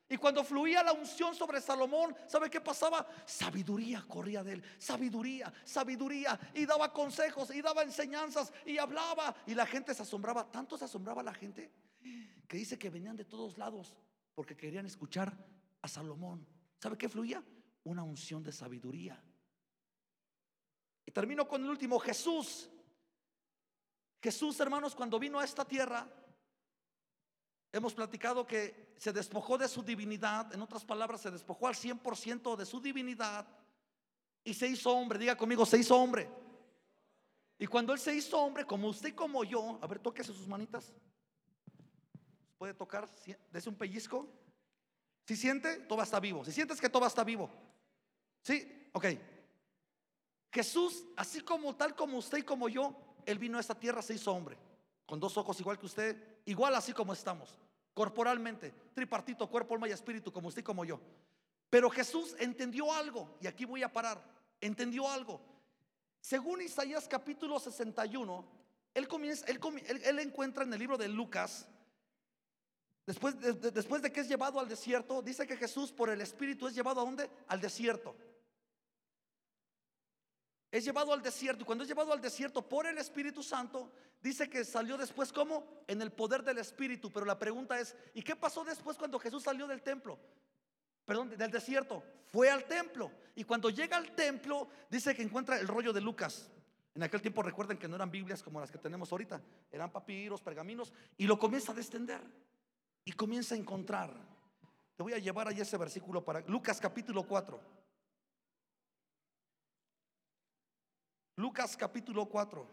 [0.10, 3.08] Y cuando fluía la unción sobre Salomón, ¿sabe qué pasaba?
[3.25, 6.38] Sabiduría corría de él, sabiduría, sabiduría.
[6.54, 9.34] Y daba consejos, y daba enseñanzas, y hablaba.
[9.47, 11.71] Y la gente se asombraba, tanto se asombraba la gente,
[12.45, 13.95] que dice que venían de todos lados
[14.36, 15.34] porque querían escuchar
[15.82, 16.45] a Salomón.
[16.77, 17.41] ¿Sabe qué fluía?
[17.86, 19.23] Una unción de sabiduría.
[21.13, 22.69] Termino con el último, Jesús.
[24.21, 26.08] Jesús, hermanos, cuando vino a esta tierra,
[27.74, 32.58] Hemos platicado que se despojó de su divinidad, en otras palabras, se despojó al 100%
[32.58, 33.47] de su divinidad
[34.43, 35.17] y se hizo hombre.
[35.17, 36.30] Diga conmigo, se hizo hombre.
[37.58, 40.47] Y cuando Él se hizo hombre, como usted y como yo, a ver, tóquese sus
[40.47, 40.91] manitas.
[42.58, 43.08] ¿Puede tocar?
[43.52, 44.28] Dese un pellizco.
[45.26, 46.43] Si siente, todo está vivo.
[46.43, 47.50] Si sientes que todo está vivo.
[48.41, 49.06] Sí, ok.
[50.51, 52.93] Jesús, así como tal como usted y como yo,
[53.25, 54.57] Él vino a esta tierra, se hizo hombre.
[55.05, 57.57] Con dos ojos igual que usted, igual así como estamos,
[57.93, 60.99] corporalmente, tripartito, cuerpo, alma y espíritu, como usted y como yo.
[61.69, 64.21] Pero Jesús entendió algo, y aquí voy a parar,
[64.59, 65.39] entendió algo.
[66.19, 68.45] Según Isaías capítulo 61,
[68.93, 71.67] él, comienza, él, encuentra en el libro de Lucas,
[73.05, 76.67] después de, después de que es llevado al desierto, dice que Jesús por el Espíritu
[76.67, 77.29] es llevado a dónde?
[77.47, 78.15] Al desierto.
[80.71, 84.49] Es llevado al desierto y cuando es llevado al desierto por el Espíritu Santo, dice
[84.49, 87.12] que salió después como en el poder del Espíritu.
[87.12, 90.17] Pero la pregunta es, ¿y qué pasó después cuando Jesús salió del templo?
[91.03, 92.01] Perdón, del desierto.
[92.27, 93.12] Fue al templo.
[93.36, 96.49] Y cuando llega al templo, dice que encuentra el rollo de Lucas.
[96.95, 100.41] En aquel tiempo recuerden que no eran Biblias como las que tenemos ahorita, eran papiros,
[100.41, 102.21] pergaminos, y lo comienza a descender
[103.05, 104.13] y comienza a encontrar.
[104.95, 107.81] Te voy a llevar ahí ese versículo para Lucas capítulo 4.
[111.41, 112.67] Lucas capítulo 4.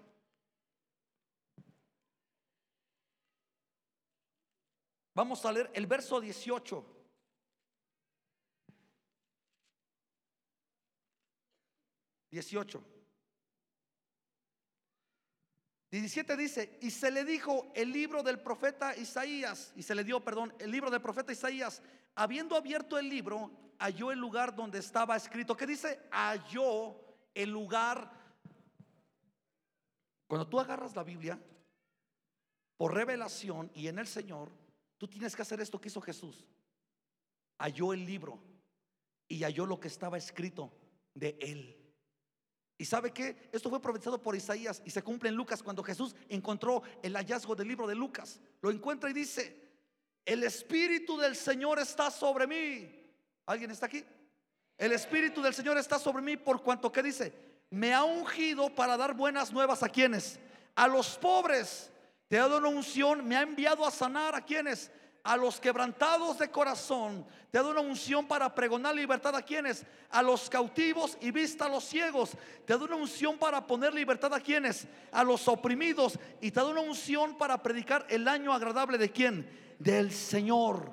[5.14, 6.84] Vamos a leer el verso 18.
[12.30, 12.84] 18.
[15.90, 20.22] 17 dice, y se le dijo el libro del profeta Isaías, y se le dio,
[20.22, 21.80] perdón, el libro del profeta Isaías,
[22.14, 25.56] habiendo abierto el libro, halló el lugar donde estaba escrito.
[25.56, 26.06] ¿Qué dice?
[26.10, 27.00] Halló
[27.32, 28.17] el lugar
[30.28, 31.40] cuando tú agarras la Biblia
[32.76, 34.52] por revelación y en el Señor,
[34.98, 36.46] tú tienes que hacer esto que hizo Jesús.
[37.58, 38.38] Halló el libro
[39.26, 40.70] y halló lo que estaba escrito
[41.14, 41.74] de él.
[42.76, 43.48] ¿Y sabe qué?
[43.50, 47.56] Esto fue profetizado por Isaías y se cumple en Lucas cuando Jesús encontró el hallazgo
[47.56, 48.40] del libro de Lucas.
[48.60, 49.68] Lo encuentra y dice,
[50.24, 53.10] el Espíritu del Señor está sobre mí.
[53.46, 54.04] ¿Alguien está aquí?
[54.76, 58.96] El Espíritu del Señor está sobre mí por cuanto que dice, me ha ungido para
[58.96, 60.38] dar buenas nuevas a quienes,
[60.74, 61.90] a los pobres.
[62.28, 64.90] Te ha dado una unción, me ha enviado a sanar a quienes,
[65.22, 67.26] a los quebrantados de corazón.
[67.50, 71.66] Te ha dado una unción para pregonar libertad a quienes, a los cautivos y vista
[71.66, 72.30] a los ciegos.
[72.64, 76.18] Te ha dado una unción para poner libertad a quienes, a los oprimidos.
[76.40, 80.92] Y te ha dado una unción para predicar el año agradable de quién, del Señor.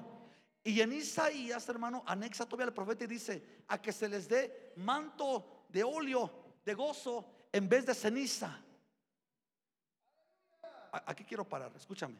[0.63, 4.73] Y en Isaías, hermano, anexa todavía el profeta y dice, a que se les dé
[4.77, 8.60] manto de óleo de gozo en vez de ceniza.
[10.91, 12.17] Aquí quiero parar, escúchame.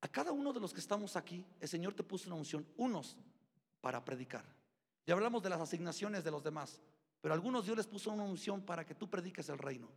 [0.00, 3.16] A cada uno de los que estamos aquí, el Señor te puso una unción, unos
[3.80, 4.44] para predicar.
[5.06, 6.80] Ya hablamos de las asignaciones de los demás,
[7.20, 9.88] pero a algunos Dios les puso una unción para que tú prediques el reino.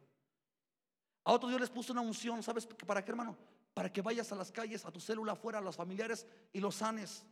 [1.23, 3.37] A otros Dios les puso una unción, ¿sabes para qué, hermano?
[3.73, 6.75] Para que vayas a las calles, a tu célula afuera, a los familiares y los
[6.75, 7.25] sanes.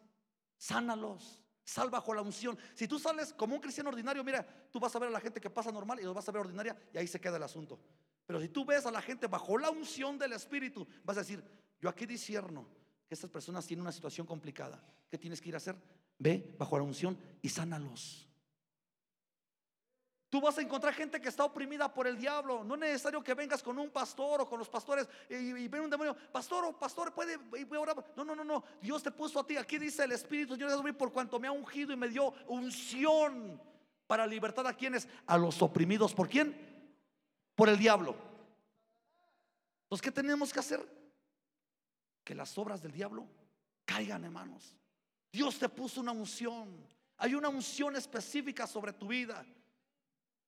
[0.58, 1.45] Sánalos.
[1.66, 2.58] Sal bajo la unción.
[2.76, 5.42] Si tú sales como un cristiano ordinario, mira, tú vas a ver a la gente
[5.42, 7.80] que pasa normal y los vas a ver ordinaria y ahí se queda el asunto.
[8.28, 11.44] Pero si tú ves a la gente bajo la unción del Espíritu, vas a decir,
[11.82, 12.68] yo aquí discierno
[13.08, 14.80] que estas personas tienen una situación complicada.
[15.10, 15.76] ¿Qué tienes que ir a hacer?
[16.20, 18.30] Ve bajo la unción y sánalos.
[20.36, 22.62] Tú vas a encontrar gente que está oprimida por el diablo.
[22.62, 25.90] No es necesario que vengas con un pastor o con los pastores y, y un
[25.90, 26.14] demonio.
[26.30, 27.38] Pastor o pastor puede
[27.78, 28.06] orar.
[28.18, 28.62] No, no, no, no.
[28.82, 29.56] Dios te puso a ti.
[29.56, 33.62] Aquí dice el Espíritu Dios por cuanto me ha ungido y me dio unción
[34.08, 36.14] para libertar a quienes, a los oprimidos.
[36.14, 36.54] ¿Por quién?
[37.56, 38.14] Por el diablo.
[39.84, 40.86] Entonces, ¿qué tenemos que hacer?
[42.26, 43.26] Que las obras del diablo
[43.86, 44.76] caigan, hermanos.
[45.32, 46.76] Dios te puso una unción.
[47.20, 49.46] Hay una unción específica sobre tu vida.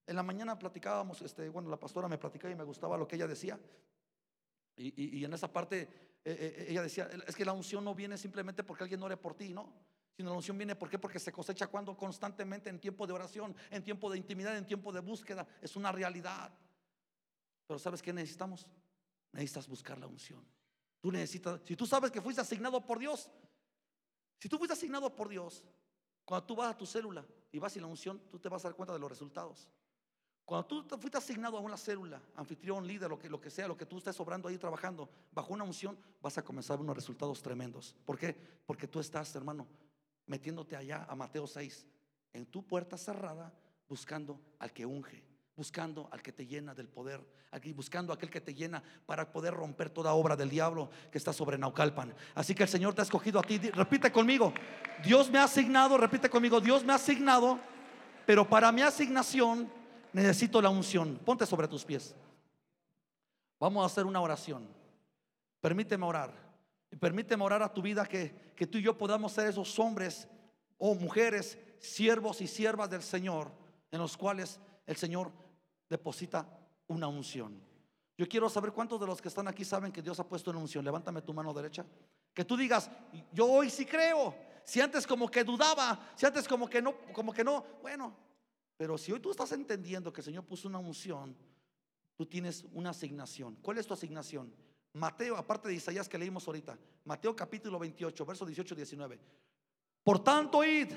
[0.08, 3.18] En la mañana platicábamos, este, bueno, la pastora me platicaba y me gustaba lo que
[3.18, 3.60] ella decía.
[4.78, 5.82] Y, en esa parte
[6.24, 9.34] eh, eh, ella decía, es que la unción no viene simplemente porque alguien ore por
[9.36, 9.74] ti, ¿no?
[10.16, 14.10] Sino la unción viene porque se cosecha cuando constantemente en tiempo de oración, en tiempo
[14.10, 15.48] de intimidad, en tiempo de búsqueda.
[15.62, 16.52] Es una realidad.
[17.68, 18.68] Pero ¿sabes qué necesitamos?
[19.34, 20.46] Necesitas buscar la unción.
[21.02, 23.30] Tú necesitas, si tú sabes que fuiste asignado por Dios,
[24.40, 25.64] si tú fuiste asignado por Dios,
[26.24, 28.70] cuando tú vas a tu célula y vas y la unción, tú te vas a
[28.70, 29.68] dar cuenta de los resultados.
[30.48, 33.76] Cuando tú fuiste asignado a una célula, anfitrión, líder, lo que, lo que sea, lo
[33.76, 37.94] que tú estés obrando ahí trabajando, bajo una unción, vas a comenzar unos resultados tremendos.
[38.06, 38.34] ¿Por qué?
[38.66, 39.68] Porque tú estás, hermano,
[40.26, 41.86] metiéndote allá a Mateo 6,
[42.32, 43.52] en tu puerta cerrada,
[43.90, 45.22] buscando al que unge,
[45.54, 47.20] buscando al que te llena del poder,
[47.52, 51.34] aquí buscando aquel que te llena para poder romper toda obra del diablo que está
[51.34, 52.16] sobre Naucalpan.
[52.36, 53.58] Así que el Señor te ha escogido a ti.
[53.58, 54.54] Repite conmigo,
[55.04, 57.60] Dios me ha asignado, repite conmigo, Dios me ha asignado,
[58.26, 59.76] pero para mi asignación
[60.18, 61.20] necesito la unción.
[61.24, 62.16] Ponte sobre tus pies.
[63.60, 64.68] Vamos a hacer una oración.
[65.62, 66.34] Permíteme orar.
[66.92, 70.28] Y permíteme orar a tu vida que, que tú y yo podamos ser esos hombres
[70.78, 73.52] o mujeres, siervos y siervas del Señor,
[73.92, 75.32] en los cuales el Señor
[75.90, 76.48] deposita
[76.88, 77.62] una unción.
[78.18, 80.60] Yo quiero saber cuántos de los que están aquí saben que Dios ha puesto una
[80.60, 80.84] unción.
[80.84, 81.86] Levántame tu mano derecha.
[82.34, 82.90] Que tú digas,
[83.32, 84.34] yo hoy sí creo.
[84.64, 88.16] Si antes como que dudaba, si antes como que no, como que no, bueno,
[88.78, 91.36] pero si hoy tú estás entendiendo que el Señor puso una unción,
[92.16, 93.56] tú tienes una asignación.
[93.62, 94.54] ¿Cuál es tu asignación?
[94.94, 99.20] Mateo, aparte de Isaías que leímos ahorita, Mateo capítulo 28, verso 18 y 19.
[100.04, 100.94] Por tanto, id.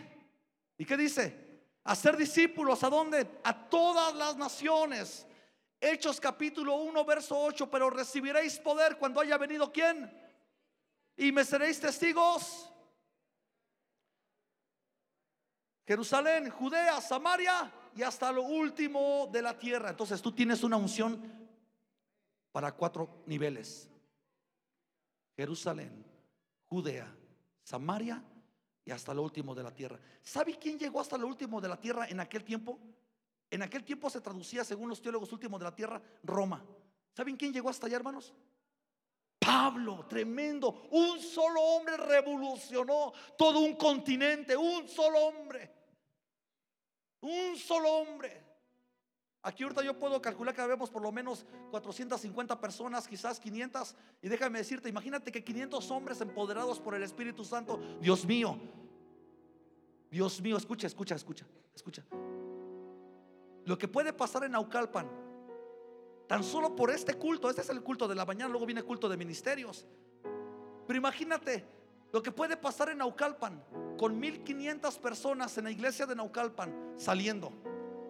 [0.79, 1.51] ¿Y qué dice?
[1.85, 3.41] Hacer discípulos, ¿a dónde?
[3.45, 5.27] A todas las naciones.
[5.81, 10.11] Hechos capítulo 1, verso 8, pero recibiréis poder cuando haya venido quién.
[11.17, 12.71] Y me seréis testigos
[15.91, 19.91] Jerusalén, Judea, Samaria y hasta lo último de la tierra.
[19.91, 21.21] Entonces tú tienes una unción
[22.53, 23.91] para cuatro niveles.
[25.37, 26.07] Jerusalén,
[26.69, 27.13] Judea,
[27.65, 28.23] Samaria
[28.85, 29.99] y hasta lo último de la tierra.
[30.23, 32.79] ¿Sabe quién llegó hasta lo último de la tierra en aquel tiempo?
[33.51, 36.65] En aquel tiempo se traducía, según los teólogos últimos de la tierra, Roma.
[37.13, 38.33] ¿Saben quién llegó hasta allá, hermanos?
[39.41, 40.87] Pablo, tremendo.
[40.93, 45.80] Un solo hombre revolucionó todo un continente, un solo hombre.
[47.21, 48.51] Un solo hombre.
[49.43, 53.95] Aquí ahorita yo puedo calcular que habemos por lo menos 450 personas, quizás 500.
[54.23, 57.81] Y déjame decirte, imagínate que 500 hombres empoderados por el Espíritu Santo.
[58.01, 58.59] Dios mío,
[60.11, 62.05] Dios mío, escucha, escucha, escucha, escucha.
[63.65, 65.09] Lo que puede pasar en Naucalpan,
[66.27, 68.87] tan solo por este culto, este es el culto de la mañana, luego viene el
[68.87, 69.87] culto de ministerios.
[70.87, 71.65] Pero imagínate
[72.13, 73.63] lo que puede pasar en Naucalpan
[73.97, 77.53] con 1500 personas en la iglesia de Naucalpan saliendo,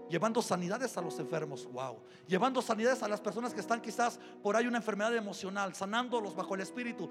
[0.08, 4.56] llevando sanidades a los enfermos, wow, llevando sanidades a las personas que están quizás por
[4.56, 7.08] ahí una enfermedad emocional, sanándolos bajo el espíritu.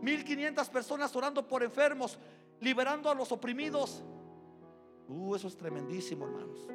[0.00, 2.18] 1500 personas orando por enfermos,
[2.60, 4.02] liberando a los oprimidos.
[5.08, 6.68] Uh, eso es tremendísimo, hermanos.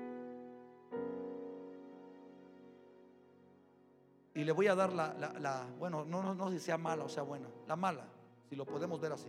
[4.34, 7.24] Y le voy a dar la, bueno, no, no, no si sea mala o sea
[7.24, 8.06] buena, la mala,
[8.48, 9.28] si lo podemos ver así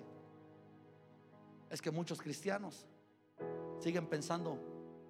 [1.71, 2.87] es que muchos cristianos
[3.79, 4.59] siguen pensando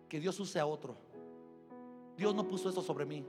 [0.09, 0.97] que Dios use a otro.
[2.17, 3.25] Dios no puso eso sobre mí.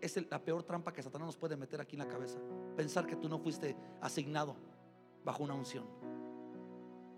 [0.00, 2.38] Es la peor trampa que Satanás nos puede meter aquí en la cabeza.
[2.76, 4.56] Pensar que tú no fuiste asignado
[5.24, 5.84] bajo una unción.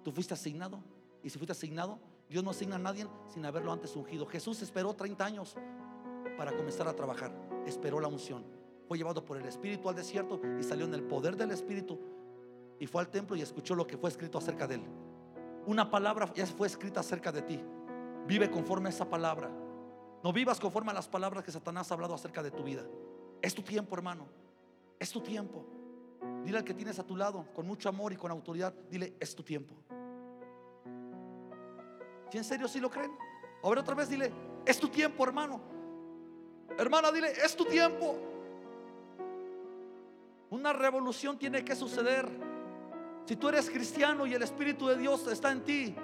[0.03, 0.83] Tú fuiste asignado.
[1.23, 1.99] Y si fuiste asignado,
[2.29, 4.27] Dios no asigna a nadie sin haberlo antes ungido.
[4.27, 5.57] Jesús esperó 30 años
[6.37, 7.33] para comenzar a trabajar.
[7.67, 8.45] Esperó la unción.
[8.87, 11.99] Fue llevado por el Espíritu al desierto y salió en el poder del Espíritu.
[12.81, 14.83] Y fue al templo y escuchó lo que fue escrito acerca de él
[15.69, 17.63] una palabra ya fue escrita acerca de ti.
[18.27, 19.51] Vive conforme a esa palabra.
[20.25, 22.85] No vivas conforme a las palabras que Satanás ha hablado acerca de tu vida.
[23.43, 24.27] Es tu tiempo, hermano.
[24.99, 25.67] Es tu tiempo.
[26.43, 29.35] Dile al que tienes a tu lado, con mucho amor y con autoridad, dile, es
[29.35, 29.75] tu tiempo.
[32.31, 33.13] Si en serio sí lo creen?
[33.63, 34.33] Ahora otra vez dile,
[34.65, 35.61] es tu tiempo, hermano.
[36.79, 38.17] Hermana, dile, es tu tiempo.
[40.49, 42.48] Una revolución tiene que suceder.
[43.29, 45.95] Si tú eres cristiano y el Espíritu de Dios está en ti,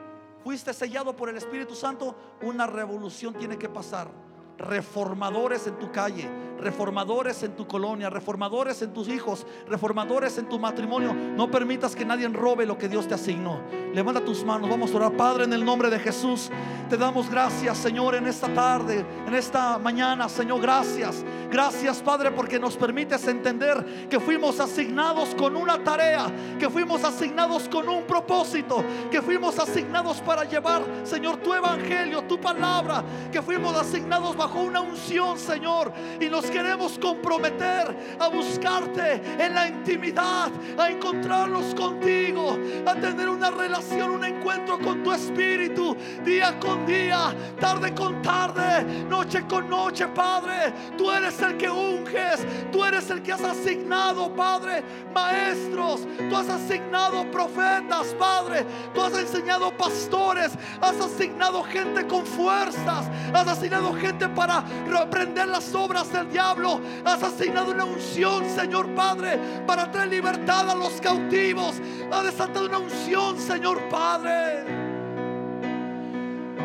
[0.43, 4.11] fuiste sellado por el Espíritu Santo, una revolución tiene que pasar.
[4.59, 10.59] reformadores en tu calle, reformadores en tu colonia, reformadores en tus hijos, reformadores en tu
[10.59, 11.15] matrimonio.
[11.15, 13.61] No permitas que nadie robe lo que Dios te asignó.
[13.93, 15.13] Levanta tus manos, vamos a orar.
[15.17, 16.51] Padre, en el nombre de Jesús,
[16.89, 21.25] te damos gracias, Señor, en esta tarde, en esta mañana, Señor, gracias.
[21.51, 26.27] Gracias, Padre, porque nos permites entender que fuimos asignados con una tarea,
[26.59, 32.41] que fuimos asignados con un propósito, que fuimos asignados para llevar, Señor, tu evangelio, tu
[32.41, 39.57] palabra, que fuimos asignados bajo una unción, Señor, y nos queremos comprometer a buscarte en
[39.57, 46.57] la intimidad, a encontrarnos contigo, a tener una relación, un encuentro con tu espíritu, día
[46.61, 50.73] con día, tarde con tarde, noche con noche, Padre.
[50.97, 56.49] Tú eres el que unges, tú eres el que has asignado, Padre, maestros, tú has
[56.49, 64.29] asignado profetas, Padre, tú has enseñado pastores, has asignado gente con fuerzas, has asignado gente
[64.29, 66.81] para reprender las obras del diablo.
[67.05, 71.81] Has asignado una unción, Señor Padre, para traer libertad a los cautivos.
[72.13, 74.65] Has desatado una unción, Señor Padre.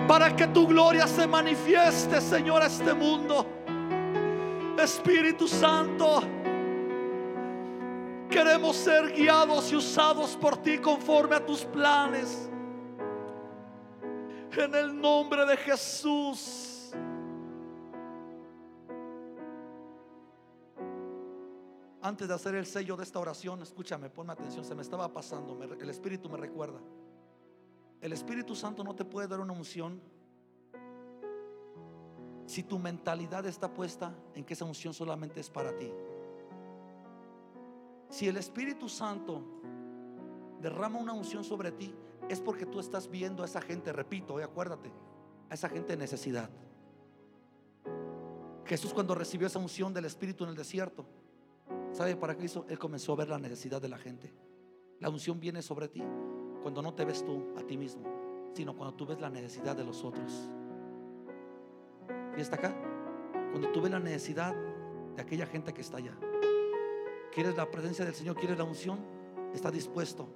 [0.07, 3.45] Para que tu gloria se manifieste, Señor, a este mundo.
[4.77, 6.23] Espíritu Santo,
[8.29, 12.49] queremos ser guiados y usados por ti conforme a tus planes.
[14.51, 16.68] En el nombre de Jesús.
[22.09, 25.61] Antes de hacer el sello de esta oración, escúchame, ponme atención, se me estaba pasando,
[25.61, 26.79] el Espíritu me recuerda.
[28.01, 30.01] El Espíritu Santo no te puede dar una unción
[32.47, 35.91] si tu mentalidad está puesta en que esa unción solamente es para ti.
[38.09, 39.43] Si el Espíritu Santo
[40.59, 41.93] derrama una unción sobre ti,
[42.27, 44.91] es porque tú estás viendo a esa gente, repito, hoy acuérdate,
[45.47, 46.49] a esa gente de necesidad.
[48.65, 51.05] Jesús cuando recibió esa unción del Espíritu en el desierto,
[51.91, 52.65] ¿Sabe para qué hizo?
[52.69, 54.33] Él comenzó a ver la necesidad de la gente.
[54.99, 56.03] La unción viene sobre ti
[56.61, 58.03] cuando no te ves tú a ti mismo,
[58.53, 60.49] sino cuando tú ves la necesidad de los otros.
[62.37, 62.75] ¿Y está acá?
[63.51, 64.55] Cuando tú ves la necesidad
[65.15, 66.17] de aquella gente que está allá.
[67.33, 68.35] ¿Quieres la presencia del Señor?
[68.35, 68.99] ¿Quieres la unción?
[69.53, 70.27] Está dispuesto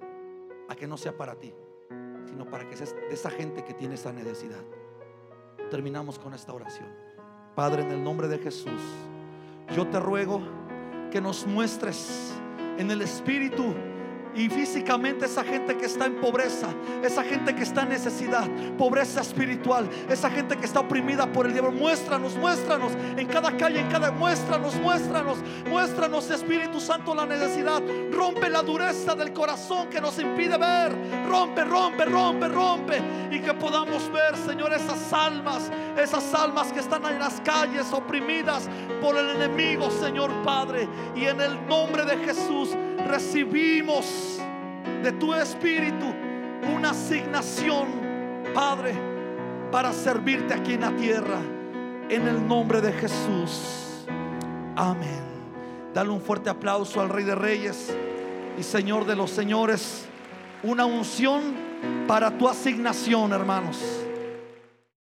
[0.68, 1.52] a que no sea para ti,
[2.26, 4.62] sino para que sea de esa gente que tiene esa necesidad.
[5.70, 6.88] Terminamos con esta oración.
[7.54, 8.80] Padre, en el nombre de Jesús,
[9.74, 10.40] yo te ruego
[11.14, 12.34] que nos muestres
[12.76, 13.72] en el Espíritu
[14.34, 16.68] y físicamente esa gente que está en pobreza,
[17.02, 21.52] esa gente que está en necesidad, pobreza espiritual, esa gente que está oprimida por el
[21.52, 21.72] diablo.
[21.72, 27.82] Muéstranos, muéstranos en cada calle, en cada muéstranos, muéstranos, muéstranos Espíritu Santo la necesidad.
[28.10, 30.92] Rompe la dureza del corazón que nos impide ver.
[31.28, 37.04] Rompe, rompe, rompe, rompe y que podamos ver, Señor, esas almas, esas almas que están
[37.06, 38.68] en las calles oprimidas
[39.00, 42.76] por el enemigo, Señor Padre, y en el nombre de Jesús
[43.06, 44.38] recibimos
[45.02, 46.06] de tu Espíritu
[46.74, 47.88] una asignación,
[48.54, 48.94] Padre,
[49.70, 51.38] para servirte aquí en la tierra.
[52.08, 54.04] En el nombre de Jesús.
[54.76, 55.22] Amén.
[55.94, 57.96] Dale un fuerte aplauso al Rey de Reyes
[58.58, 60.06] y Señor de los Señores.
[60.62, 61.42] Una unción
[62.06, 64.03] para tu asignación, hermanos.